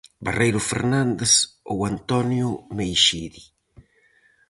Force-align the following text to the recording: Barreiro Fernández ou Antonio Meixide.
Barreiro 0.25 0.59
Fernández 0.71 1.33
ou 1.71 1.77
Antonio 1.93 2.49
Meixide. 2.77 3.41